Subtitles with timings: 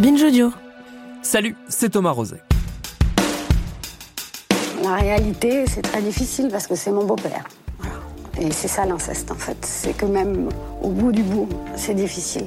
[0.00, 0.50] Binge Audio.
[1.20, 2.40] Salut, c'est Thomas Roset.
[4.82, 7.44] La réalité, c'est très difficile parce que c'est mon beau-père.
[8.40, 9.58] Et c'est ça l'inceste en fait.
[9.60, 10.48] C'est que même
[10.80, 12.46] au bout du bout, c'est difficile.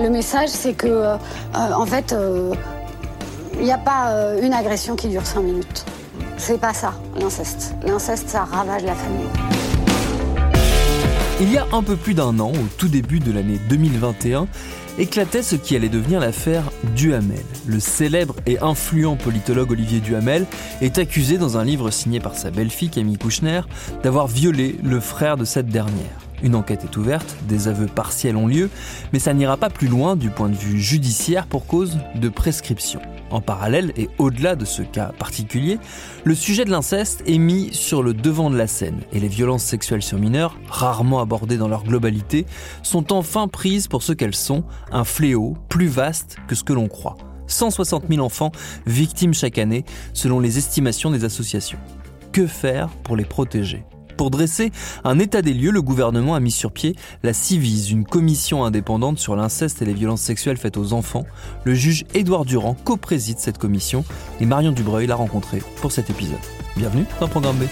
[0.00, 2.14] Le message, c'est que, euh, euh, en fait,
[3.54, 5.84] il n'y a pas euh, une agression qui dure cinq minutes.
[6.36, 7.74] C'est pas ça, l'inceste.
[7.84, 9.26] L'inceste, ça ravage la famille.
[11.42, 14.46] Il y a un peu plus d'un an, au tout début de l'année 2021,
[15.00, 17.42] éclatait ce qui allait devenir l'affaire Duhamel.
[17.66, 20.46] Le célèbre et influent politologue Olivier Duhamel
[20.82, 23.62] est accusé dans un livre signé par sa belle-fille Camille Kouchner
[24.02, 26.29] d'avoir violé le frère de cette dernière.
[26.42, 28.70] Une enquête est ouverte, des aveux partiels ont lieu,
[29.12, 33.00] mais ça n'ira pas plus loin du point de vue judiciaire pour cause de prescription.
[33.30, 35.78] En parallèle et au-delà de ce cas particulier,
[36.24, 39.62] le sujet de l'inceste est mis sur le devant de la scène et les violences
[39.62, 42.46] sexuelles sur mineurs, rarement abordées dans leur globalité,
[42.82, 46.88] sont enfin prises pour ce qu'elles sont, un fléau plus vaste que ce que l'on
[46.88, 47.16] croit.
[47.46, 48.52] 160 000 enfants
[48.86, 51.78] victimes chaque année selon les estimations des associations.
[52.32, 53.84] Que faire pour les protéger?
[54.20, 54.70] Pour dresser
[55.02, 59.18] un état des lieux, le gouvernement a mis sur pied la CIVIS, une commission indépendante
[59.18, 61.24] sur l'inceste et les violences sexuelles faites aux enfants.
[61.64, 64.04] Le juge Édouard Durand co-préside cette commission
[64.38, 66.36] et Marion Dubreuil l'a rencontré pour cet épisode.
[66.76, 67.64] Bienvenue dans Programme B.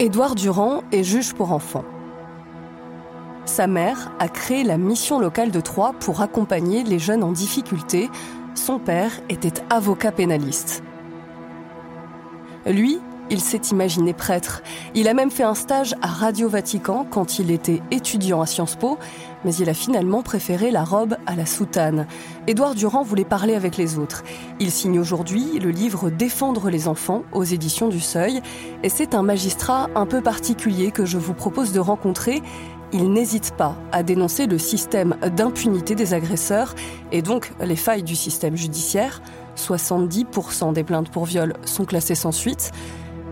[0.00, 1.84] Édouard Durand est juge pour enfants.
[3.46, 8.10] Sa mère a créé la mission locale de Troyes pour accompagner les jeunes en difficulté.
[8.54, 10.82] Son père était avocat pénaliste.
[12.66, 12.98] Lui,
[13.30, 14.62] il s'est imaginé prêtre.
[14.94, 18.76] Il a même fait un stage à Radio Vatican quand il était étudiant à Sciences
[18.76, 18.98] Po,
[19.44, 22.06] mais il a finalement préféré la robe à la soutane.
[22.46, 24.22] Édouard Durand voulait parler avec les autres.
[24.60, 28.42] Il signe aujourd'hui le livre Défendre les enfants aux éditions du Seuil,
[28.82, 32.42] et c'est un magistrat un peu particulier que je vous propose de rencontrer
[32.92, 36.74] il n'hésite pas à dénoncer le système d'impunité des agresseurs
[37.12, 39.22] et donc les failles du système judiciaire.
[39.56, 42.72] 70% des plaintes pour viol sont classées sans suite.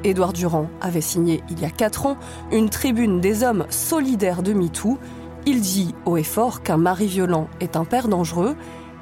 [0.03, 2.17] Édouard Durand avait signé il y a 4 ans
[2.53, 4.99] une tribune des hommes solidaires de MeToo.
[5.47, 8.57] Il dit haut et fort qu'un mari violent est un père dangereux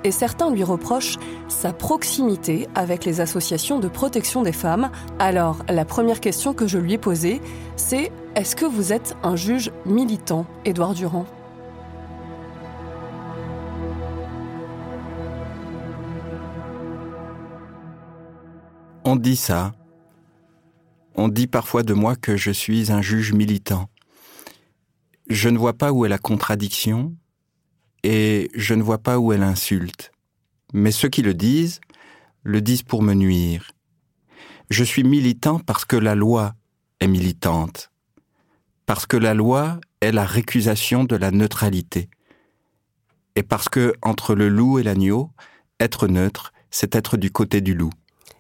[0.05, 1.19] et certains lui reprochent
[1.49, 4.91] sa proximité avec les associations de protection des femmes.
[5.19, 7.41] Alors, la première question que je lui ai posée,
[7.77, 11.27] c'est est-ce que vous êtes un juge militant, Édouard Durand?
[19.05, 19.73] On dit ça.
[21.15, 23.89] On dit parfois de moi que je suis un juge militant.
[25.29, 27.15] Je ne vois pas où est la contradiction
[28.03, 30.13] et je ne vois pas où est l'insulte.
[30.73, 31.81] Mais ceux qui le disent,
[32.43, 33.73] le disent pour me nuire.
[34.71, 36.55] Je suis militant parce que la loi
[37.01, 37.91] est militante,
[38.87, 42.09] parce que la loi est la récusation de la neutralité,
[43.37, 45.31] et parce que entre le loup et l'agneau,
[45.81, 47.91] être neutre, c'est être du côté du loup.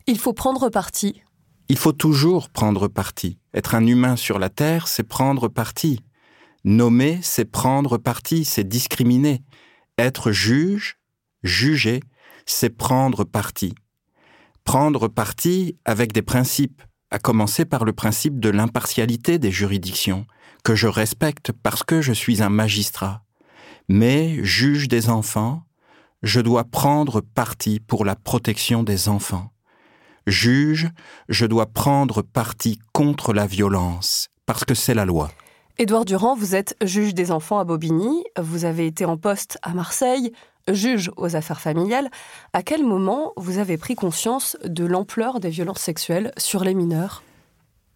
[0.06, 1.22] Il faut prendre parti.
[1.68, 3.38] Il faut toujours prendre parti.
[3.54, 6.00] Être un humain sur la terre, c'est prendre parti.
[6.64, 9.42] Nommer, c'est prendre parti, c'est discriminer.
[9.98, 10.98] Être juge,
[11.42, 12.00] juger,
[12.46, 13.74] c'est prendre parti.
[14.64, 20.24] Prendre parti avec des principes, à commencer par le principe de l'impartialité des juridictions,
[20.62, 23.24] que je respecte parce que je suis un magistrat.
[23.88, 25.64] Mais, juge des enfants,
[26.22, 29.52] je dois prendre parti pour la protection des enfants.
[30.28, 30.88] Juge,
[31.28, 35.32] je dois prendre parti contre la violence, parce que c'est la loi.
[35.78, 39.72] Édouard Durand, vous êtes juge des enfants à Bobigny, vous avez été en poste à
[39.72, 40.32] Marseille,
[40.70, 42.10] juge aux affaires familiales.
[42.52, 47.22] À quel moment vous avez pris conscience de l'ampleur des violences sexuelles sur les mineurs?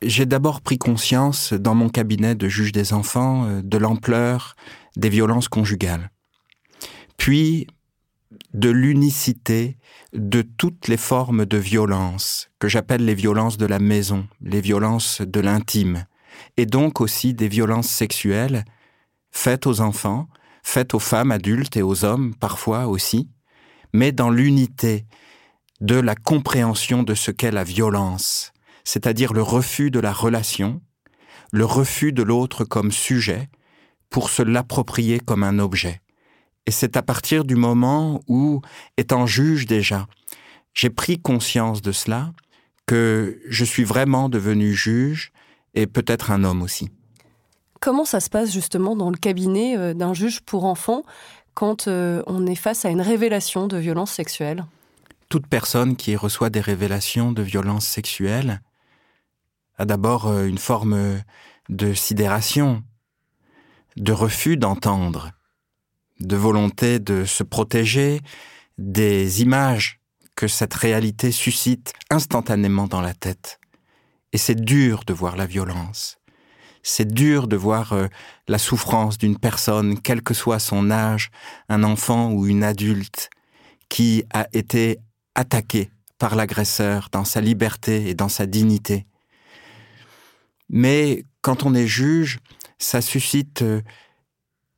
[0.01, 4.57] J'ai d'abord pris conscience dans mon cabinet de juge des enfants euh, de l'ampleur
[4.97, 6.11] des violences conjugales.
[7.19, 7.67] Puis
[8.55, 9.77] de l'unicité
[10.15, 15.21] de toutes les formes de violence, que j'appelle les violences de la maison, les violences
[15.21, 16.07] de l'intime,
[16.57, 18.65] et donc aussi des violences sexuelles
[19.31, 20.29] faites aux enfants,
[20.63, 23.29] faites aux femmes adultes et aux hommes parfois aussi,
[23.93, 25.07] mais dans l'unité
[25.81, 28.53] de la compréhension de ce qu'est la violence,
[28.85, 30.81] c'est-à-dire le refus de la relation,
[31.53, 33.49] le refus de l'autre comme sujet,
[34.11, 36.01] pour se l'approprier comme un objet.
[36.67, 38.61] Et c'est à partir du moment où,
[38.97, 40.07] étant juge déjà,
[40.75, 42.33] j'ai pris conscience de cela,
[42.87, 45.33] que je suis vraiment devenu juge
[45.77, 46.91] et peut-être un homme aussi.
[47.81, 51.05] Comment ça se passe justement dans le cabinet euh, d'un juge pour enfants
[51.55, 54.67] quand euh, on est face à une révélation de violence sexuelle
[55.29, 58.63] Toute personne qui reçoit des révélations de violence sexuelle
[59.79, 61.23] a d'abord euh, une forme
[61.69, 62.83] de sidération,
[63.97, 65.33] de refus d'entendre,
[66.21, 68.21] de volonté de se protéger
[68.79, 70.01] des images
[70.35, 73.59] que cette réalité suscite instantanément dans la tête.
[74.33, 76.19] Et c'est dur de voir la violence.
[76.83, 78.07] C'est dur de voir euh,
[78.49, 81.31] la souffrance d'une personne, quel que soit son âge,
[81.69, 83.31] un enfant ou une adulte,
[83.89, 84.99] qui a été
[85.35, 89.07] attaqué par l'agresseur dans sa liberté et dans sa dignité.
[90.69, 92.39] Mais quand on est juge,
[92.79, 93.83] ça suscite euh,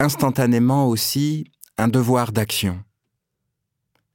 [0.00, 2.82] instantanément aussi un devoir d'action.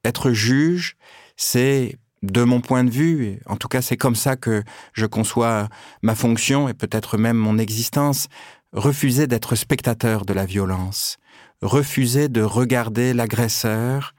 [0.06, 0.98] Être juge,
[1.38, 5.70] c'est, de mon point de vue, en tout cas c'est comme ça que je conçois
[6.02, 8.28] ma fonction et peut-être même mon existence,
[8.72, 11.18] refuser d'être spectateur de la violence,
[11.62, 14.14] refuser de regarder l'agresseur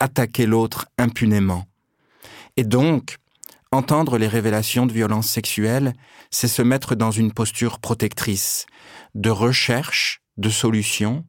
[0.00, 1.64] attaquer l'autre impunément.
[2.56, 3.16] Et donc,
[3.72, 5.92] entendre les révélations de violences sexuelles,
[6.30, 8.66] c'est se mettre dans une posture protectrice,
[9.14, 11.24] de recherche de solutions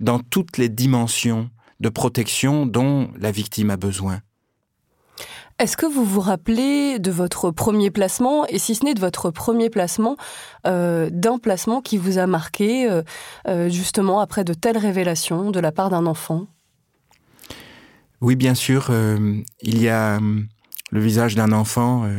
[0.00, 4.20] dans toutes les dimensions de protection dont la victime a besoin.
[5.60, 9.30] Est-ce que vous vous rappelez de votre premier placement, et si ce n'est de votre
[9.30, 10.16] premier placement,
[10.66, 13.02] euh, d'un placement qui vous a marqué euh,
[13.46, 16.46] euh, justement après de telles révélations de la part d'un enfant?
[18.22, 18.90] Oui, bien sûr.
[19.60, 22.10] il y a le visage d'un enfant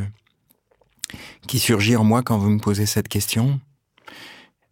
[1.48, 3.60] qui surgit en moi quand vous me posez cette question.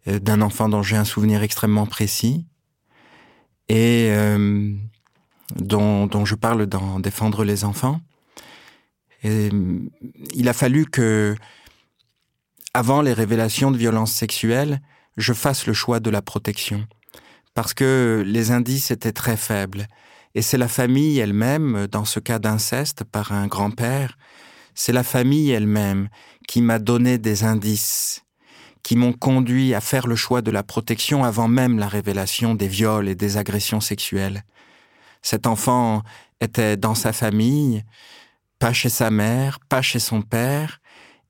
[0.06, 2.46] D'un enfant dont j'ai un souvenir extrêmement précis
[3.68, 4.12] et
[5.56, 8.00] dont, je parle dans Défendre les enfants.
[9.22, 9.50] Et,
[10.34, 11.34] il a fallu que,
[12.74, 14.80] avant les révélations de violences sexuelles,
[15.16, 16.86] je fasse le choix de la protection.
[17.54, 19.86] Parce que les indices étaient très faibles.
[20.34, 24.16] Et c'est la famille elle-même, dans ce cas d'inceste par un grand-père,
[24.74, 26.08] c'est la famille elle-même
[26.46, 28.22] qui m'a donné des indices
[28.82, 32.68] qui m'ont conduit à faire le choix de la protection avant même la révélation des
[32.68, 34.44] viols et des agressions sexuelles.
[35.22, 36.02] Cet enfant
[36.40, 37.84] était dans sa famille,
[38.60, 40.80] pas chez sa mère, pas chez son père,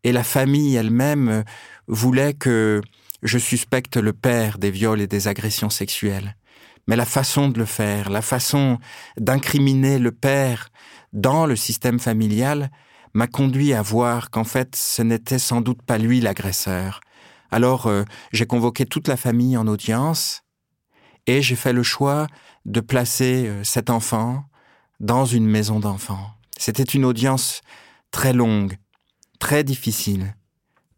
[0.04, 1.44] et la famille elle-même
[1.86, 2.82] voulait que
[3.22, 6.36] je suspecte le père des viols et des agressions sexuelles.
[6.86, 8.78] Mais la façon de le faire, la façon
[9.16, 10.68] d'incriminer le père
[11.12, 12.70] dans le système familial
[13.14, 17.00] m'a conduit à voir qu'en fait ce n'était sans doute pas lui l'agresseur,
[17.50, 20.42] alors euh, j'ai convoqué toute la famille en audience
[21.26, 22.28] et j'ai fait le choix
[22.64, 24.44] de placer euh, cet enfant
[25.00, 26.39] dans une maison d'enfants.
[26.60, 27.62] C'était une audience
[28.10, 28.76] très longue,
[29.38, 30.36] très difficile,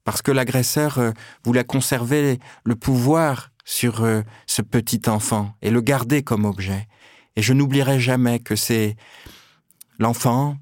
[0.02, 1.12] parce que l'agresseur euh,
[1.44, 4.04] voulait conserver le pouvoir sur
[4.44, 6.88] ce petit enfant et le garder comme objet.
[7.36, 8.96] Et je n'oublierai jamais que c'est
[10.00, 10.56] l'enfant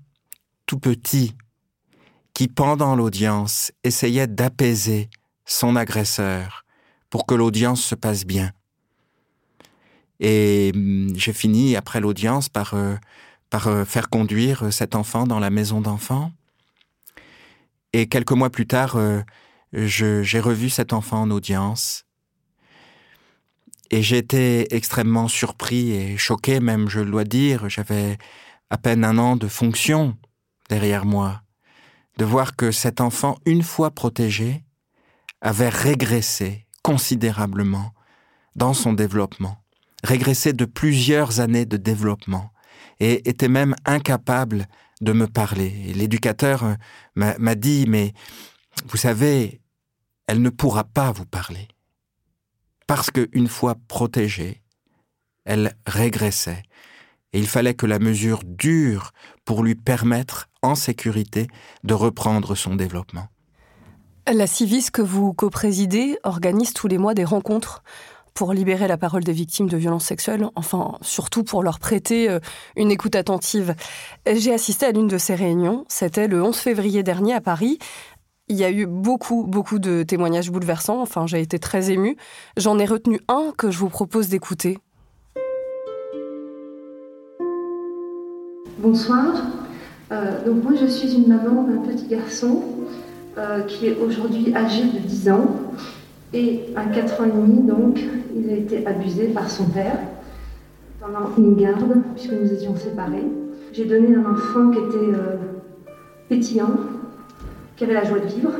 [0.66, 1.34] tout petit
[2.34, 5.08] qui, pendant l'audience, essayait d'apaiser
[5.46, 6.66] son agresseur
[7.08, 8.52] pour que l'audience se passe bien.
[10.20, 12.96] Et hum, j'ai fini après l'audience par, euh,
[13.50, 16.32] par euh, faire conduire euh, cet enfant dans la maison d'enfants.
[17.92, 18.96] Et quelques mois plus tard,
[19.72, 22.04] j'ai revu cet enfant en audience.
[23.90, 27.68] Et j'ai été extrêmement surpris et choqué même, je dois dire.
[27.68, 28.16] J'avais
[28.70, 30.16] à peine un an de fonction
[30.68, 31.42] derrière moi,
[32.16, 34.62] de voir que cet enfant, une fois protégé,
[35.40, 37.92] avait régressé considérablement
[38.54, 39.56] dans son développement,
[40.04, 42.52] régressé de plusieurs années de développement,
[43.00, 44.66] et était même incapable
[45.00, 45.70] de me parler.
[45.94, 46.74] L'éducateur euh,
[47.16, 48.12] m'a dit, mais
[48.86, 49.60] vous savez,
[50.26, 51.66] elle ne pourra pas vous parler.
[52.86, 54.62] Parce qu'une fois protégée,
[55.44, 56.62] elle régressait.
[57.32, 59.12] Et il fallait que la mesure dure
[59.44, 61.46] pour lui permettre, en sécurité,
[61.84, 63.28] de reprendre son développement.
[64.32, 67.82] La Civis que vous co-présidez organise tous les mois des rencontres
[68.40, 72.38] pour libérer la parole des victimes de violences sexuelles, enfin surtout pour leur prêter euh,
[72.74, 73.74] une écoute attentive.
[74.26, 77.78] J'ai assisté à l'une de ces réunions, c'était le 11 février dernier à Paris.
[78.48, 82.16] Il y a eu beaucoup, beaucoup de témoignages bouleversants, enfin j'ai été très émue.
[82.56, 84.78] J'en ai retenu un que je vous propose d'écouter.
[88.78, 89.34] Bonsoir,
[90.12, 92.64] euh, donc moi je suis une maman d'un petit garçon
[93.36, 95.44] euh, qui est aujourd'hui âgé de 10 ans
[96.32, 98.00] et à 4 ans et demi, donc,
[98.36, 99.98] il a été abusé par son père
[101.00, 103.26] pendant une garde, puisque nous étions séparés.
[103.72, 105.36] J'ai donné un enfant qui était euh,
[106.28, 106.74] pétillant,
[107.76, 108.52] qui avait la joie de vivre,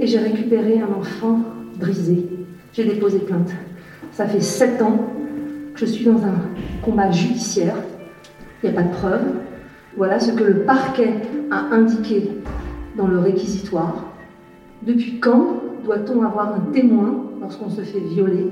[0.00, 1.40] et j'ai récupéré un enfant
[1.76, 2.26] brisé.
[2.72, 3.50] J'ai déposé plainte.
[4.12, 4.98] Ça fait 7 ans
[5.74, 6.36] que je suis dans un
[6.82, 7.76] combat judiciaire.
[8.62, 9.26] Il n'y a pas de preuves.
[9.96, 11.14] Voilà ce que le parquet
[11.50, 12.30] a indiqué
[12.96, 14.04] dans le réquisitoire.
[14.82, 18.46] Depuis quand doit-on avoir un témoin lorsqu'on se fait violer?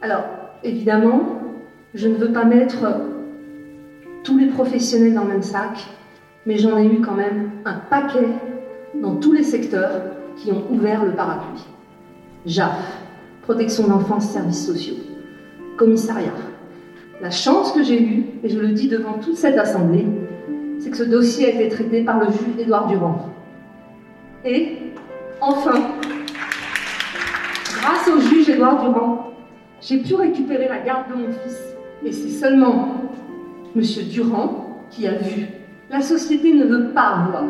[0.00, 0.24] Alors,
[0.64, 1.40] évidemment,
[1.94, 2.86] je ne veux pas mettre
[4.24, 5.84] tous les professionnels dans le même sac,
[6.46, 8.28] mais j'en ai eu quand même un paquet
[9.00, 10.02] dans tous les secteurs
[10.36, 11.64] qui ont ouvert le parapluie.
[12.46, 12.98] JAF,
[13.42, 14.96] protection d'enfance, services sociaux,
[15.76, 16.32] commissariat.
[17.20, 20.06] La chance que j'ai eue, et je le dis devant toute cette assemblée,
[20.80, 23.28] c'est que ce dossier a été traité par le juge Édouard Durand.
[24.44, 24.78] Et,
[25.40, 25.74] enfin,
[27.82, 29.32] Grâce au juge Édouard Durand,
[29.80, 31.58] j'ai pu récupérer la garde de mon fils.
[32.04, 33.10] Et c'est seulement
[33.74, 33.82] M.
[34.08, 35.48] Durand qui a vu.
[35.90, 37.42] La société ne veut pas voir.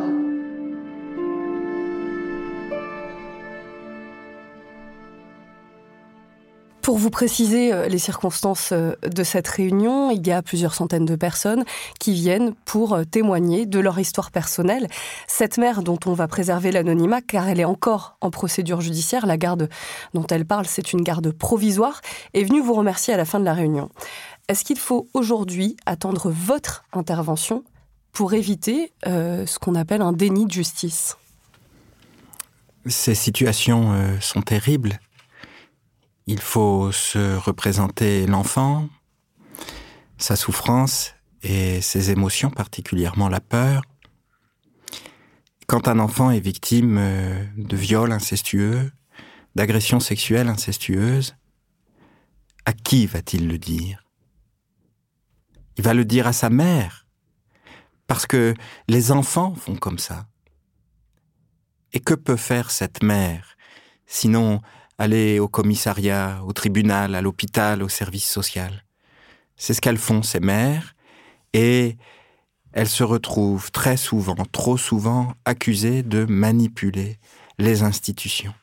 [6.93, 11.07] Pour vous préciser euh, les circonstances euh, de cette réunion, il y a plusieurs centaines
[11.07, 11.65] de personnes
[11.99, 14.89] qui viennent pour euh, témoigner de leur histoire personnelle.
[15.27, 19.39] Cette mère dont on va préserver l'anonymat car elle est encore en procédure judiciaire, la
[19.39, 19.71] garde
[20.13, 22.03] dont elle parle, c'est une garde provisoire,
[22.35, 23.89] est venue vous remercier à la fin de la réunion.
[24.49, 27.65] Est-ce qu'il faut aujourd'hui attendre votre intervention
[28.13, 31.17] pour éviter ce qu'on appelle un déni de justice?
[32.85, 34.99] Ces situations sont terribles
[36.27, 38.89] il faut se représenter l'enfant,
[40.19, 43.83] sa souffrance et ses émotions, particulièrement la peur.
[45.67, 48.93] Quand un enfant est victime euh, de viol incestueux,
[49.55, 51.35] d'agression sexuelle incestueuse,
[52.65, 54.05] à qui va-t-il le dire?
[55.77, 57.07] Il va le dire à sa mère,
[58.07, 58.55] parce que
[58.89, 60.27] les enfants font comme ça.
[61.93, 63.57] Et que peut faire cette mère,
[64.07, 64.61] sinon
[65.03, 68.85] aller au commissariat, au tribunal, à l'hôpital, au service social.
[69.57, 70.95] C'est ce qu'elles font, ces mères,
[71.53, 71.97] et
[72.73, 77.19] elles se retrouvent très souvent, trop souvent, accusées de manipuler
[77.59, 78.55] les institutions.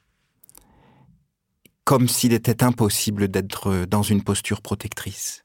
[1.83, 5.43] Comme s'il était impossible d'être dans une posture protectrice.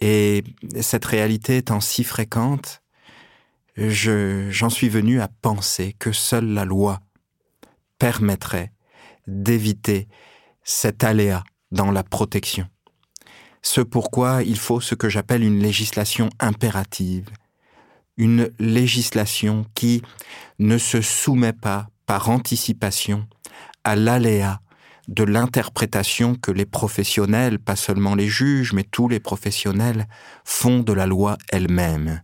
[0.00, 0.42] Et
[0.80, 2.82] cette réalité étant si fréquente,
[3.76, 7.00] j'en suis venu à penser que seule la loi
[7.98, 8.73] permettrait
[9.26, 10.08] d'éviter
[10.62, 12.66] cet aléa dans la protection.
[13.62, 17.30] Ce pourquoi il faut ce que j'appelle une législation impérative,
[18.16, 20.02] une législation qui
[20.58, 23.26] ne se soumet pas par anticipation
[23.82, 24.60] à l'aléa
[25.08, 30.06] de l'interprétation que les professionnels, pas seulement les juges, mais tous les professionnels,
[30.44, 32.22] font de la loi elle-même.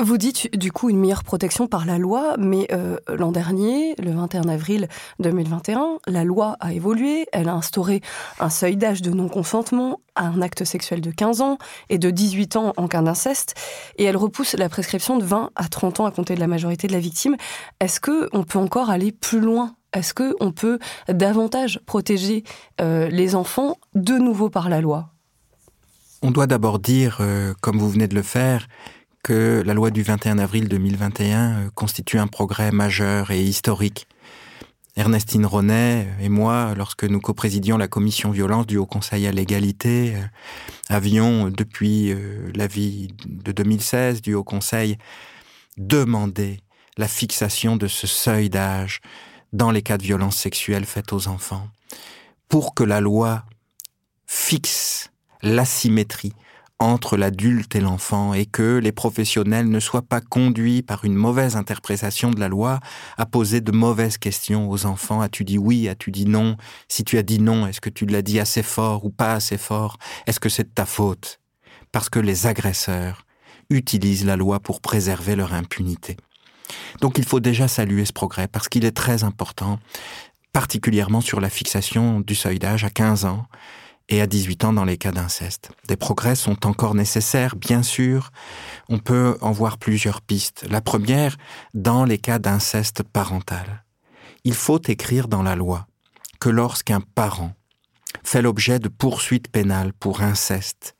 [0.00, 4.12] Vous dites du coup une meilleure protection par la loi, mais euh, l'an dernier, le
[4.12, 4.86] 21 avril
[5.18, 8.00] 2021, la loi a évolué, elle a instauré
[8.38, 12.54] un seuil d'âge de non-consentement à un acte sexuel de 15 ans et de 18
[12.54, 13.56] ans en cas d'inceste,
[13.96, 16.86] et elle repousse la prescription de 20 à 30 ans à compter de la majorité
[16.86, 17.36] de la victime.
[17.80, 19.74] Est-ce que on peut encore aller plus loin?
[19.92, 20.78] Est-ce que on peut
[21.08, 22.44] davantage protéger
[22.80, 25.08] euh, les enfants de nouveau par la loi?
[26.22, 28.66] On doit d'abord dire, euh, comme vous venez de le faire,
[29.28, 34.08] que la loi du 21 avril 2021 euh, constitue un progrès majeur et historique.
[34.96, 40.14] Ernestine Ronet et moi, lorsque nous coprésidions la commission violence du Haut Conseil à l'égalité,
[40.16, 40.24] euh,
[40.88, 44.96] avions, depuis euh, l'avis de 2016 du Haut Conseil,
[45.76, 46.60] demandé
[46.96, 49.02] la fixation de ce seuil d'âge
[49.52, 51.68] dans les cas de violences sexuelles faites aux enfants,
[52.48, 53.44] pour que la loi
[54.26, 55.10] fixe
[55.42, 56.32] l'asymétrie
[56.80, 61.56] entre l'adulte et l'enfant et que les professionnels ne soient pas conduits par une mauvaise
[61.56, 62.78] interprétation de la loi
[63.16, 65.20] à poser de mauvaises questions aux enfants.
[65.20, 65.88] As-tu dit oui?
[65.88, 66.56] As-tu dit non?
[66.86, 69.58] Si tu as dit non, est-ce que tu l'as dit assez fort ou pas assez
[69.58, 69.98] fort?
[70.26, 71.40] Est-ce que c'est de ta faute?
[71.90, 73.24] Parce que les agresseurs
[73.70, 76.16] utilisent la loi pour préserver leur impunité.
[77.00, 79.80] Donc il faut déjà saluer ce progrès parce qu'il est très important,
[80.52, 83.46] particulièrement sur la fixation du seuil d'âge à 15 ans
[84.08, 85.70] et à 18 ans dans les cas d'inceste.
[85.86, 88.30] Des progrès sont encore nécessaires, bien sûr.
[88.88, 90.64] On peut en voir plusieurs pistes.
[90.70, 91.36] La première,
[91.74, 93.84] dans les cas d'inceste parental.
[94.44, 95.86] Il faut écrire dans la loi
[96.40, 97.52] que lorsqu'un parent
[98.24, 100.94] fait l'objet de poursuites pénales pour inceste,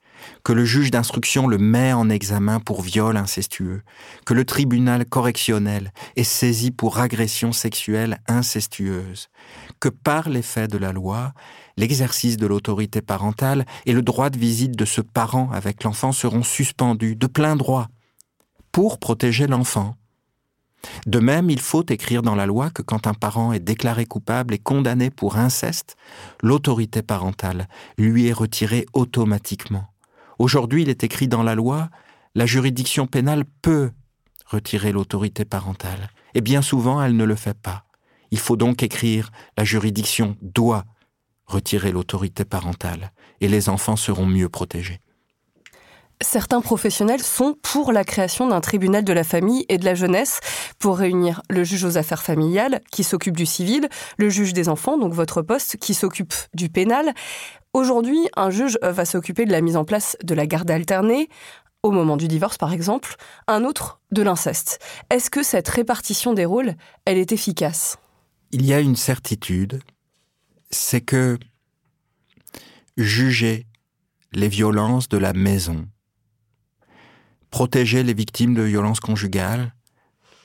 [0.45, 3.83] que le juge d'instruction le met en examen pour viol incestueux,
[4.25, 9.29] que le tribunal correctionnel est saisi pour agression sexuelle incestueuse,
[9.81, 11.33] que par l'effet de la loi,
[11.77, 16.43] l'exercice de l'autorité parentale et le droit de visite de ce parent avec l'enfant seront
[16.43, 17.89] suspendus de plein droit
[18.73, 19.97] pour protéger l'enfant.
[21.07, 24.55] De même, il faut écrire dans la loi que quand un parent est déclaré coupable
[24.55, 25.97] et condamné pour inceste,
[26.43, 29.87] l'autorité parentale lui est retirée automatiquement.
[30.39, 31.91] Aujourd'hui, il est écrit dans la loi,
[32.35, 33.91] la juridiction pénale peut
[34.47, 36.11] retirer l'autorité parentale.
[36.35, 37.85] Et bien souvent, elle ne le fait pas.
[38.31, 40.85] Il faut donc écrire, la juridiction doit
[41.47, 45.01] retirer l'autorité parentale, et les enfants seront mieux protégés.
[46.21, 50.41] Certains professionnels sont pour la création d'un tribunal de la famille et de la jeunesse
[50.81, 54.99] pour réunir le juge aux affaires familiales qui s'occupe du civil, le juge des enfants,
[54.99, 57.15] donc votre poste, qui s'occupe du pénal.
[57.73, 61.29] Aujourd'hui, un juge va s'occuper de la mise en place de la garde alternée,
[61.85, 63.15] au moment du divorce par exemple,
[63.47, 64.81] un autre de l'inceste.
[65.11, 67.97] Est-ce que cette répartition des rôles, elle est efficace?
[68.51, 69.81] Il y a une certitude,
[70.71, 71.39] c'est que
[72.97, 73.67] juger
[74.33, 75.87] les violences de la maison,
[77.51, 79.75] protéger les victimes de violences conjugales,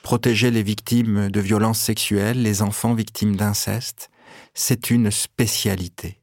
[0.02, 4.10] protéger les victimes de violences sexuelles, les enfants victimes d'inceste,
[4.54, 6.20] c'est une spécialité.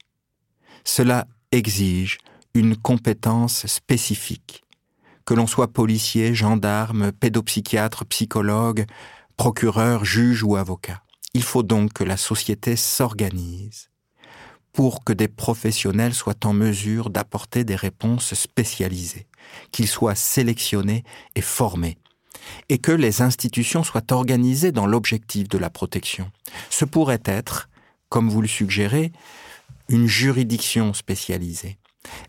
[0.85, 2.19] Cela exige
[2.55, 4.64] une compétence spécifique.
[5.25, 8.87] Que l'on soit policier, gendarme, pédopsychiatre, psychologue,
[9.37, 11.03] procureur, juge ou avocat.
[11.35, 13.90] Il faut donc que la société s'organise
[14.73, 19.27] pour que des professionnels soient en mesure d'apporter des réponses spécialisées,
[19.72, 21.98] qu'ils soient sélectionnés et formés,
[22.68, 26.31] et que les institutions soient organisées dans l'objectif de la protection.
[26.70, 27.68] Ce pourrait être,
[28.09, 29.12] comme vous le suggérez,
[29.88, 31.79] une juridiction spécialisée.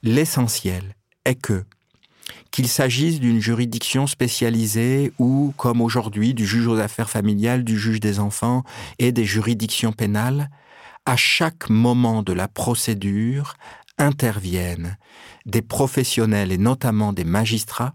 [0.03, 0.95] L'essentiel
[1.25, 1.63] est que,
[2.51, 7.99] qu'il s'agisse d'une juridiction spécialisée ou, comme aujourd'hui, du juge aux affaires familiales, du juge
[7.99, 8.63] des enfants
[8.99, 10.49] et des juridictions pénales,
[11.05, 13.55] à chaque moment de la procédure
[14.01, 14.97] interviennent
[15.45, 17.93] des professionnels et notamment des magistrats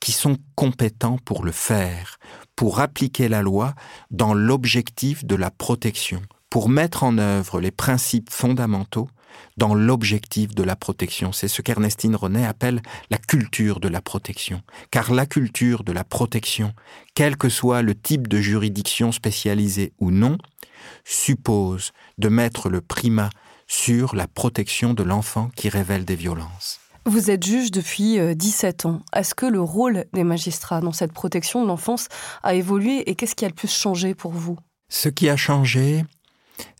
[0.00, 2.18] qui sont compétents pour le faire,
[2.54, 3.74] pour appliquer la loi
[4.10, 9.08] dans l'objectif de la protection, pour mettre en œuvre les principes fondamentaux
[9.56, 11.32] dans l'objectif de la protection.
[11.32, 12.80] C'est ce qu'Ernestine René appelle
[13.10, 14.62] la culture de la protection.
[14.90, 16.72] Car la culture de la protection,
[17.14, 20.38] quel que soit le type de juridiction spécialisée ou non,
[21.04, 23.30] suppose de mettre le primat
[23.68, 26.80] sur la protection de l'enfant qui révèle des violences.
[27.04, 29.00] Vous êtes juge depuis 17 euh, ans.
[29.14, 32.08] Est-ce que le rôle des magistrats dans cette protection de l'enfance
[32.42, 34.58] a évolué et qu'est-ce qui a le plus changé pour vous?
[34.88, 36.04] Ce qui a changé,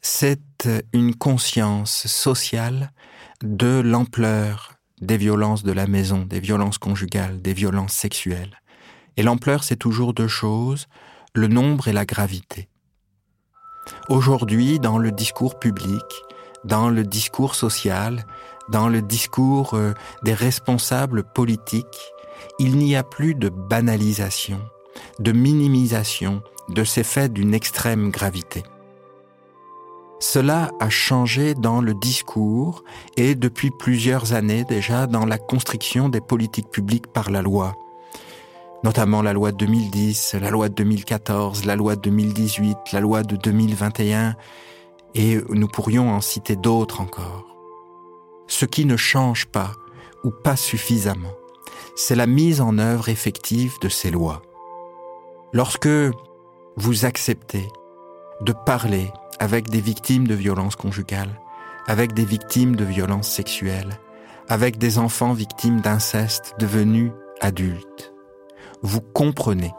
[0.02, 2.90] c'est une conscience sociale
[3.42, 8.60] de l'ampleur des violences de la maison, des violences conjugales, des violences sexuelles.
[9.16, 10.86] Et l'ampleur, c'est toujours deux choses,
[11.34, 12.68] le nombre et la gravité.
[14.08, 16.02] Aujourd'hui, dans le discours public,
[16.64, 18.26] dans le discours social,
[18.68, 22.12] dans le discours euh, des responsables politiques,
[22.58, 24.60] il n'y a plus de banalisation,
[25.18, 28.62] de minimisation de ces faits d'une extrême gravité.
[30.20, 32.82] Cela a changé dans le discours
[33.16, 37.76] et depuis plusieurs années déjà dans la construction des politiques publiques par la loi.
[38.82, 43.22] Notamment la loi de 2010, la loi de 2014, la loi de 2018, la loi
[43.22, 44.34] de 2021,
[45.18, 47.44] et nous pourrions en citer d'autres encore.
[48.46, 49.72] Ce qui ne change pas,
[50.22, 51.34] ou pas suffisamment,
[51.96, 54.42] c'est la mise en œuvre effective de ces lois.
[55.52, 55.88] Lorsque
[56.76, 57.68] vous acceptez
[58.42, 61.40] de parler avec des victimes de violences conjugales,
[61.88, 63.98] avec des victimes de violences sexuelles,
[64.48, 68.12] avec des enfants victimes d'inceste devenus adultes,
[68.82, 69.72] vous comprenez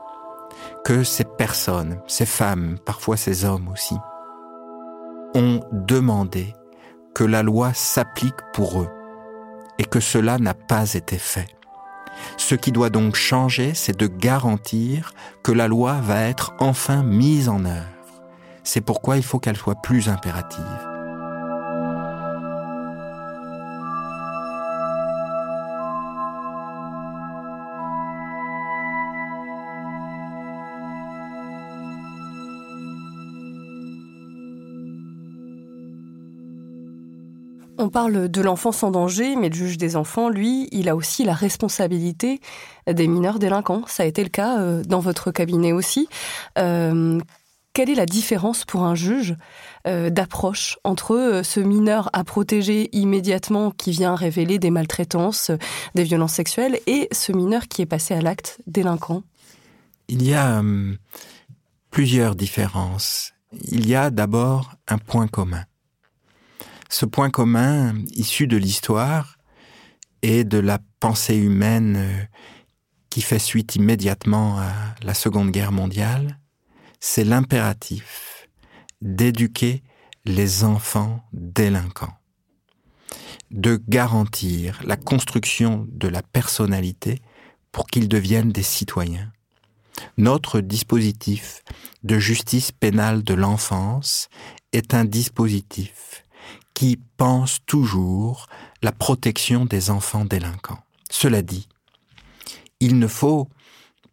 [0.84, 3.96] que ces personnes, ces femmes, parfois ces hommes aussi,
[5.36, 6.54] ont demandé
[7.14, 8.90] que la loi s'applique pour eux
[9.78, 11.48] et que cela n'a pas été fait.
[12.38, 15.14] Ce qui doit donc changer, c'est de garantir
[15.44, 17.88] que la loi va être enfin mise en œuvre.
[18.64, 20.89] C'est pourquoi il faut qu'elle soit plus impérative.
[37.82, 41.24] On parle de l'enfant sans danger, mais le juge des enfants, lui, il a aussi
[41.24, 42.42] la responsabilité
[42.92, 43.84] des mineurs délinquants.
[43.88, 46.10] Ça a été le cas euh, dans votre cabinet aussi.
[46.58, 47.22] Euh,
[47.72, 49.38] quelle est la différence pour un juge
[49.88, 55.50] euh, d'approche entre ce mineur à protéger immédiatement qui vient révéler des maltraitances,
[55.96, 59.24] des violences sexuelles, et ce mineur qui est passé à l'acte délinquant?
[60.10, 60.98] Il y a hum,
[61.92, 63.32] plusieurs différences.
[63.72, 65.64] Il y a d'abord un point commun
[66.90, 69.38] ce point commun issu de l'histoire
[70.22, 72.24] et de la pensée humaine euh,
[73.10, 74.74] qui fait suite immédiatement à
[75.04, 76.40] la Seconde Guerre mondiale,
[77.00, 78.48] c'est l'impératif
[79.02, 79.84] d'éduquer
[80.26, 82.14] les enfants délinquants,
[83.52, 87.22] de garantir la construction de la personnalité
[87.72, 89.32] pour qu'ils deviennent des citoyens.
[90.18, 91.64] Notre dispositif
[92.04, 94.30] de justice pénale de l'enfance
[94.72, 96.26] est un dispositif
[96.80, 98.48] qui pense toujours
[98.82, 100.80] la protection des enfants délinquants.
[101.12, 101.68] Cela dit,
[102.80, 103.50] il ne faut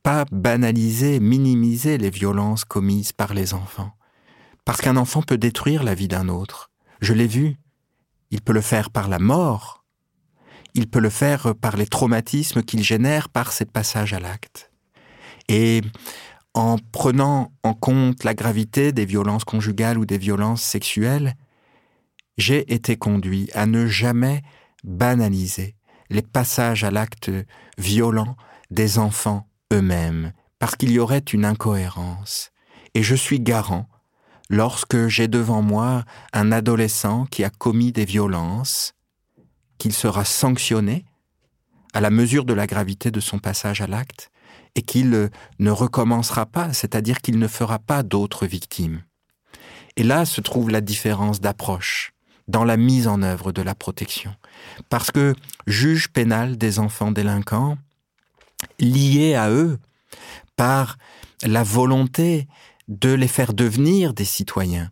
[0.02, 3.92] pas banaliser, minimiser les violences commises par les enfants,
[4.64, 6.72] parce qu'un enfant peut détruire la vie d'un autre.
[7.00, 7.54] Je l'ai vu,
[8.32, 9.84] il peut le faire par la mort,
[10.74, 14.72] il peut le faire par les traumatismes qu'il génère par ses passages à l'acte.
[15.46, 15.82] Et
[16.52, 21.36] en prenant en compte la gravité des violences conjugales ou des violences sexuelles,
[22.38, 24.42] j'ai été conduit à ne jamais
[24.84, 25.76] banaliser
[26.10, 27.30] les passages à l'acte
[27.78, 28.36] violent
[28.70, 32.50] des enfants eux-mêmes, parce qu'il y aurait une incohérence.
[32.94, 33.88] Et je suis garant,
[34.48, 38.94] lorsque j'ai devant moi un adolescent qui a commis des violences,
[39.78, 41.04] qu'il sera sanctionné
[41.92, 44.30] à la mesure de la gravité de son passage à l'acte,
[44.74, 49.02] et qu'il ne recommencera pas, c'est-à-dire qu'il ne fera pas d'autres victimes.
[49.96, 52.12] Et là se trouve la différence d'approche
[52.48, 54.34] dans la mise en œuvre de la protection.
[54.88, 55.34] Parce que
[55.66, 57.76] juge pénal des enfants délinquants,
[58.78, 59.78] liés à eux
[60.56, 60.96] par
[61.42, 62.46] la volonté
[62.88, 64.90] de les faire devenir des citoyens,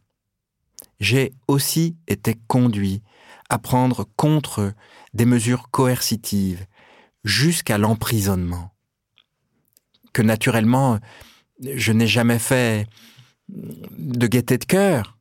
[1.01, 3.03] j'ai aussi été conduit
[3.49, 4.73] à prendre contre
[5.13, 6.67] des mesures coercitives
[7.25, 8.73] jusqu'à l'emprisonnement,
[10.13, 10.99] que naturellement
[11.63, 12.87] je n'ai jamais fait
[13.49, 15.14] de gaieté de cœur,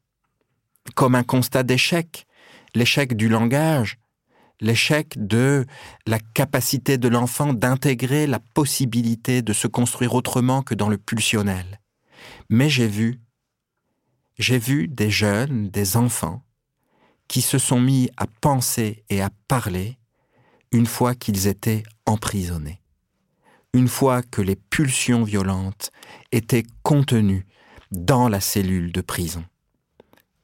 [0.96, 2.26] comme un constat d'échec,
[2.76, 3.98] l'échec du langage,
[4.60, 5.65] l'échec de
[6.06, 11.80] la capacité de l'enfant d'intégrer la possibilité de se construire autrement que dans le pulsionnel.
[12.50, 13.19] Mais j'ai vu,
[14.38, 16.43] j'ai vu des jeunes, des enfants,
[17.28, 19.98] qui se sont mis à penser et à parler
[20.72, 22.82] une fois qu'ils étaient emprisonnés,
[23.74, 25.91] une fois que les pulsions violentes
[26.32, 27.46] étaient contenues
[27.91, 29.43] dans la cellule de prison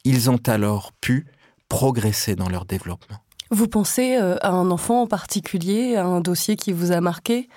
[0.03, 1.27] ils ont alors pu
[1.67, 3.17] progresser dans leur développement.
[3.51, 7.49] Vous pensez euh, à un enfant en particulier, à un dossier qui vous a marqué?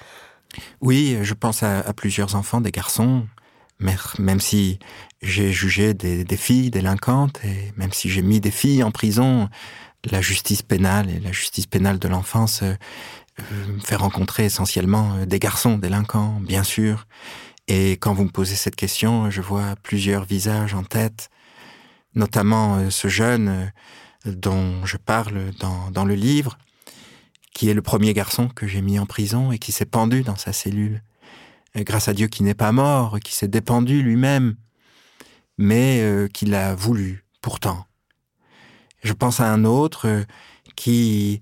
[0.81, 3.27] Oui, je pense à, plusieurs enfants, des garçons,
[4.19, 4.79] même si
[5.23, 9.49] j'ai jugé des, filles délinquantes et même si j'ai mis des filles en prison,
[10.11, 12.75] la justice pénale et la justice pénale de l'enfance euh,
[13.69, 17.07] me fait rencontrer essentiellement euh, des garçons délinquants, bien sûr.
[17.69, 21.31] Et quand vous me posez cette question, je vois plusieurs visages en tête
[22.15, 23.49] notamment euh, ce jeune
[24.27, 26.59] euh, dont je parle dans, dans le livre,
[27.55, 30.37] qui est le premier garçon que j'ai mis en prison et qui s'est pendu dans
[30.37, 31.03] sa cellule.
[31.77, 34.57] grâce à Dieu qui n'est pas mort, qui s'est dépendu lui-même,
[35.59, 37.87] mais euh, qu'il a voulu pourtant.
[39.03, 40.25] Je pense à un autre
[40.77, 41.41] qui,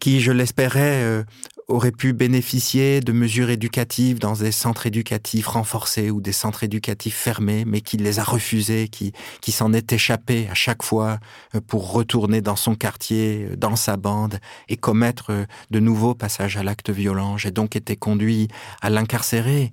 [0.00, 1.24] qui je l'espérais,
[1.68, 7.16] aurait pu bénéficier de mesures éducatives dans des centres éducatifs renforcés ou des centres éducatifs
[7.16, 11.18] fermés, mais qui les a refusés, qui, qui s'en est échappé à chaque fois
[11.54, 16.14] euh, pour retourner dans son quartier, euh, dans sa bande et commettre euh, de nouveaux
[16.14, 17.36] passages à l'acte violent.
[17.36, 18.46] J'ai donc été conduit
[18.80, 19.72] à l'incarcérer.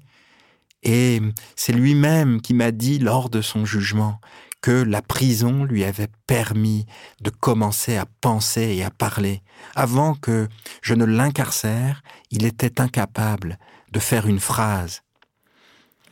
[0.81, 1.21] Et
[1.55, 4.19] c'est lui-même qui m'a dit lors de son jugement
[4.63, 6.85] que la prison lui avait permis
[7.21, 9.43] de commencer à penser et à parler.
[9.75, 10.47] Avant que
[10.81, 13.59] je ne l'incarcère, il était incapable
[13.91, 15.03] de faire une phrase.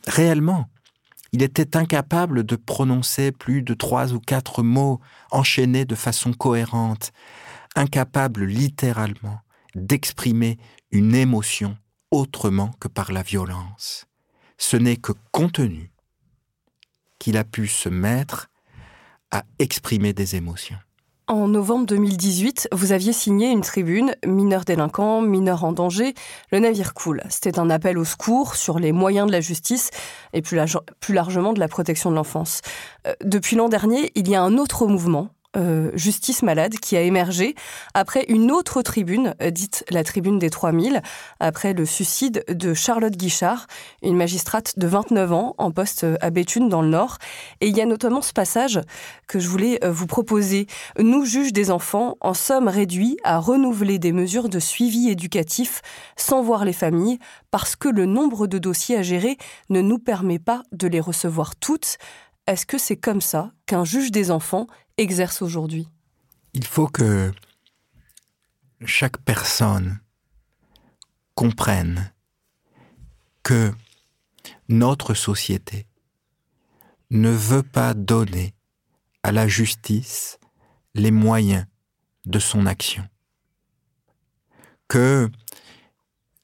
[0.06, 0.68] Réellement,
[1.32, 7.12] il était incapable de prononcer plus de trois ou quatre mots enchaînés de façon cohérente,
[7.74, 9.40] incapable littéralement
[9.74, 10.58] d'exprimer
[10.90, 11.78] une émotion
[12.10, 14.04] autrement que par la violence.
[14.58, 15.91] Ce n'est que contenu
[17.22, 18.48] qu'il a pu se mettre
[19.30, 20.76] à exprimer des émotions.
[21.28, 26.14] En novembre 2018, vous aviez signé une tribune Mineurs délinquants, mineurs en danger,
[26.50, 27.22] le navire coule.
[27.28, 29.90] C'était un appel au secours sur les moyens de la justice
[30.32, 30.58] et plus,
[31.10, 32.60] largement de la protection de l'enfance.
[33.06, 37.02] Euh, depuis l'an dernier, il y a un autre mouvement euh, Justice Malade qui a
[37.02, 37.54] émergé
[37.94, 41.02] après une autre tribune, euh, dite la tribune des 3000,
[41.40, 43.66] après le suicide de Charlotte Guichard,
[44.02, 47.18] une magistrate de 29 ans en poste à Béthune dans le Nord.
[47.60, 48.80] Et il y a notamment ce passage
[49.28, 50.66] que je voulais euh, vous proposer.
[50.98, 55.82] Nous, juges des enfants, en sommes réduits à renouveler des mesures de suivi éducatif
[56.16, 57.18] sans voir les familles
[57.50, 59.36] parce que le nombre de dossiers à gérer
[59.68, 61.98] ne nous permet pas de les recevoir toutes.
[62.46, 64.66] Est-ce que c'est comme ça qu'un juge des enfants
[64.98, 65.88] exerce aujourd'hui
[66.54, 67.32] Il faut que
[68.84, 70.00] chaque personne
[71.34, 72.12] comprenne
[73.42, 73.72] que
[74.68, 75.86] notre société
[77.10, 78.54] ne veut pas donner
[79.22, 80.38] à la justice
[80.94, 81.66] les moyens
[82.26, 83.08] de son action.
[84.88, 85.30] Que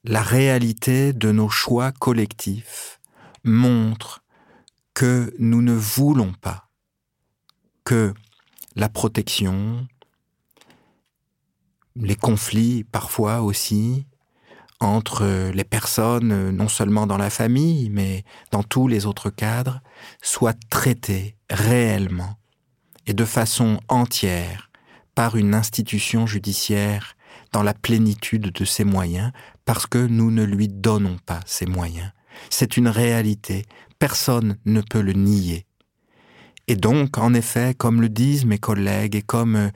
[0.03, 2.99] la réalité de nos choix collectifs
[3.43, 4.23] montre
[4.93, 6.69] que nous ne voulons pas
[7.83, 8.13] que
[8.79, 9.87] la protection,
[11.95, 14.05] les conflits parfois aussi
[14.79, 19.81] entre les personnes, non seulement dans la famille, mais dans tous les autres cadres,
[20.21, 22.37] soient traités réellement
[23.05, 24.69] et de façon entière
[25.13, 27.17] par une institution judiciaire
[27.51, 29.31] dans la plénitude de ses moyens,
[29.65, 32.11] parce que nous ne lui donnons pas ces moyens.
[32.49, 33.65] C'est une réalité,
[33.97, 35.65] personne ne peut le nier.
[36.69, 39.69] Et donc, en effet, comme le disent mes collègues et comme euh,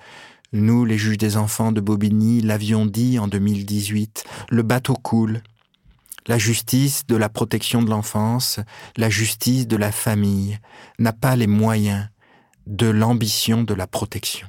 [0.51, 5.41] nous, les juges des enfants de Bobigny, l'avions dit en 2018, le bateau coule.
[6.27, 8.59] La justice de la protection de l'enfance,
[8.95, 10.59] la justice de la famille
[10.99, 12.07] n'a pas les moyens
[12.67, 14.47] de l'ambition de la protection.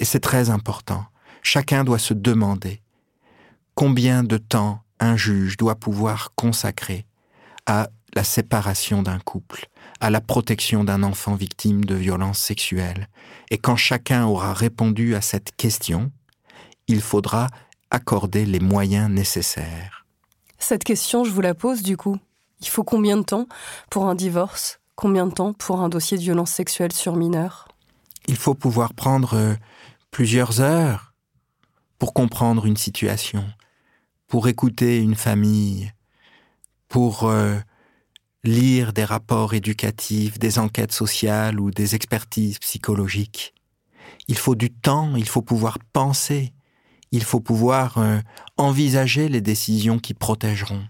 [0.00, 1.06] Et c'est très important.
[1.42, 2.82] Chacun doit se demander
[3.76, 7.06] combien de temps un juge doit pouvoir consacrer
[7.66, 9.68] à la séparation d'un couple,
[10.00, 13.08] à la protection d'un enfant victime de violences sexuelles.
[13.50, 16.10] Et quand chacun aura répondu à cette question,
[16.88, 17.48] il faudra
[17.90, 20.06] accorder les moyens nécessaires.
[20.58, 22.18] Cette question, je vous la pose du coup.
[22.60, 23.46] Il faut combien de temps
[23.90, 24.80] pour un divorce?
[24.94, 27.68] Combien de temps pour un dossier de violence sexuelle sur mineur?
[28.28, 29.54] Il faut pouvoir prendre euh,
[30.10, 31.12] plusieurs heures
[31.98, 33.44] pour comprendre une situation,
[34.26, 35.92] pour écouter une famille,
[36.88, 37.58] pour euh,
[38.46, 43.54] lire des rapports éducatifs, des enquêtes sociales ou des expertises psychologiques.
[44.28, 46.52] Il faut du temps, il faut pouvoir penser,
[47.12, 48.18] il faut pouvoir euh,
[48.56, 50.84] envisager les décisions qui protégeront.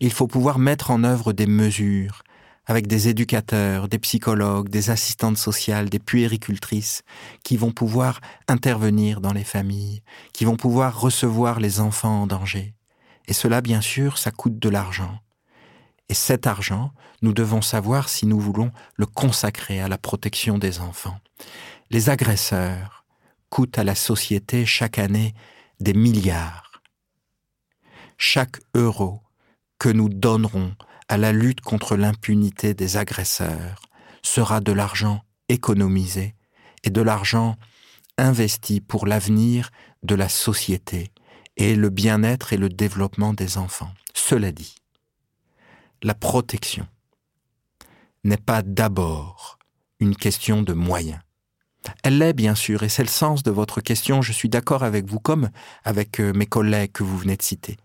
[0.00, 2.22] Il faut pouvoir mettre en œuvre des mesures
[2.66, 7.02] avec des éducateurs, des psychologues, des assistantes sociales, des puéricultrices
[7.42, 12.74] qui vont pouvoir intervenir dans les familles, qui vont pouvoir recevoir les enfants en danger.
[13.26, 15.18] Et cela, bien sûr, ça coûte de l'argent.
[16.10, 16.90] Et cet argent,
[17.22, 21.20] nous devons savoir si nous voulons le consacrer à la protection des enfants.
[21.90, 23.04] Les agresseurs
[23.48, 25.34] coûtent à la société chaque année
[25.78, 26.82] des milliards.
[28.18, 29.22] Chaque euro
[29.78, 30.74] que nous donnerons
[31.08, 33.80] à la lutte contre l'impunité des agresseurs
[34.20, 36.34] sera de l'argent économisé
[36.82, 37.54] et de l'argent
[38.18, 39.70] investi pour l'avenir
[40.02, 41.12] de la société
[41.56, 43.92] et le bien-être et le développement des enfants.
[44.12, 44.79] Cela dit,
[46.02, 46.86] la protection
[48.24, 49.58] n'est pas d'abord
[49.98, 51.20] une question de moyens.
[52.02, 55.06] Elle l'est bien sûr, et c'est le sens de votre question, je suis d'accord avec
[55.06, 55.50] vous comme
[55.84, 57.76] avec euh, mes collègues que vous venez de citer.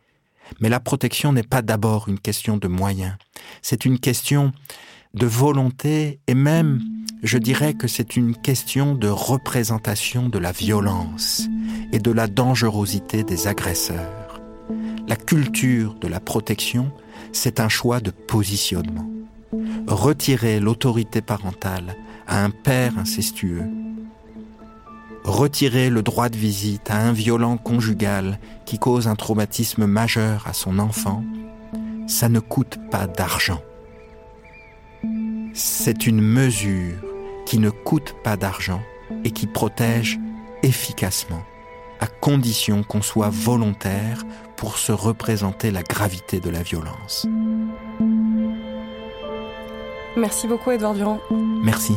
[0.59, 3.15] Mais la protection n'est pas d'abord une question de moyens,
[3.61, 4.51] c'est une question
[5.13, 6.81] de volonté et même,
[7.23, 11.47] je dirais que c'est une question de représentation de la violence
[11.93, 14.41] et de la dangerosité des agresseurs.
[15.07, 16.91] La culture de la protection
[17.35, 19.09] c'est un choix de positionnement.
[19.87, 21.95] Retirer l'autorité parentale
[22.27, 23.63] à un père incestueux,
[25.23, 30.53] retirer le droit de visite à un violent conjugal qui cause un traumatisme majeur à
[30.53, 31.23] son enfant,
[32.07, 33.61] ça ne coûte pas d'argent.
[35.53, 36.95] C'est une mesure
[37.45, 38.81] qui ne coûte pas d'argent
[39.23, 40.19] et qui protège
[40.63, 41.43] efficacement,
[41.99, 44.23] à condition qu'on soit volontaire
[44.65, 47.27] pour se représenter la gravité de la violence.
[50.17, 51.19] Merci beaucoup Edouard Durand.
[51.61, 51.93] Merci.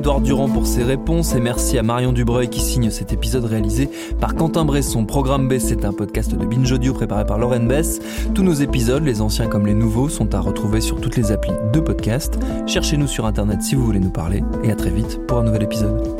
[0.00, 3.90] Edouard Durand pour ses réponses et merci à Marion Dubreuil qui signe cet épisode réalisé
[4.18, 5.04] par Quentin Bresson.
[5.04, 8.00] Programme B, c'est un podcast de Binge Audio préparé par Lauren Bess.
[8.34, 11.52] Tous nos épisodes, les anciens comme les nouveaux, sont à retrouver sur toutes les applis
[11.74, 12.38] de podcast.
[12.66, 15.64] Cherchez-nous sur internet si vous voulez nous parler et à très vite pour un nouvel
[15.64, 16.19] épisode.